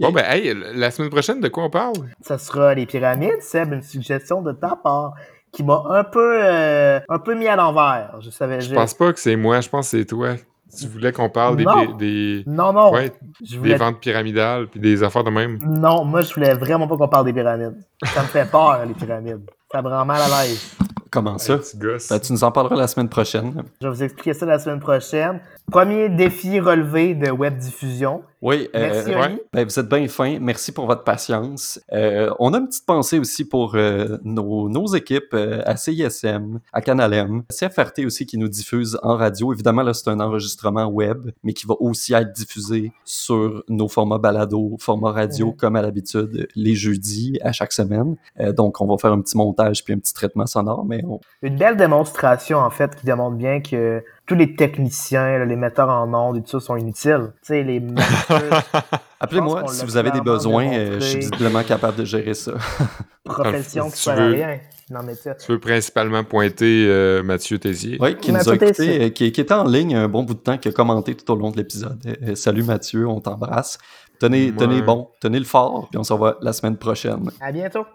[0.01, 1.93] Bon, ben, hey, la semaine prochaine, de quoi on parle?
[2.19, 5.13] Ça sera les pyramides, Seb, une suggestion de ta part
[5.55, 8.15] qui m'a un peu euh, un peu mis à l'envers.
[8.19, 10.35] Je savais Je pense pas que c'est moi, je pense que c'est toi.
[10.77, 11.85] Tu voulais qu'on parle des, Non.
[11.95, 12.91] des, Non, non.
[12.91, 15.57] ouais, je des ventes pyramidales puis des affaires de même?
[15.65, 17.77] Non, moi, je voulais vraiment pas qu'on parle des pyramides.
[18.03, 19.49] Ça me fait peur, les pyramides.
[19.71, 20.75] Ça me rend mal à l'aise.
[21.11, 21.59] Comment ça?
[21.77, 22.09] Gosse.
[22.09, 23.63] Ben, tu nous en parleras la semaine prochaine.
[23.79, 25.39] Je vais vous expliquer ça la semaine prochaine.
[25.71, 28.23] Premier défi relevé de web diffusion.
[28.45, 29.43] Oui, euh, Merci, ouais.
[29.53, 30.37] Ben, vous êtes bien fin.
[30.39, 31.81] Merci pour votre patience.
[31.91, 36.59] Euh, on a une petite pensée aussi pour euh, nos, nos équipes euh, à CISM,
[36.71, 39.51] à Canal M, CFRT aussi qui nous diffuse en radio.
[39.51, 44.19] Évidemment, là, c'est un enregistrement web, mais qui va aussi être diffusé sur nos formats
[44.19, 48.15] balado, formats radio, comme à l'habitude, les jeudis à chaque semaine.
[48.55, 51.19] Donc, on va faire un petit montage puis un petit traitement sonore, mais on...
[51.41, 55.89] Une belle démonstration, en fait, qui démontre bien que tous les techniciens, là, les metteurs
[55.89, 57.31] en ondes et tout ça sont inutiles.
[57.41, 57.79] Tu sais, les
[59.19, 60.71] Appelez-moi si vous avez des besoins.
[60.73, 62.53] euh, je suis visiblement capable de gérer ça.
[63.23, 64.59] profession Si qui tu sert à veux- rien.
[64.91, 65.13] Non, mais.
[65.15, 67.97] Tu veux principalement pointer euh, Mathieu Tézier?
[67.99, 70.39] Oui, qui nous a écouté, euh, qui, qui était en ligne un bon bout de
[70.39, 71.99] temps, qui a commenté tout au long de l'épisode.
[72.27, 73.79] Euh, salut Mathieu, on t'embrasse.
[74.19, 74.55] Tenez, Ouais.
[74.57, 77.31] tenez bon, tenez le fort, puis on se revoit la semaine prochaine.
[77.41, 77.85] À bientôt.